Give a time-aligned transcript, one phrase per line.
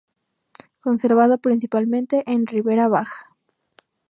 [0.83, 3.35] Conservado principalmente en Ribera Baja.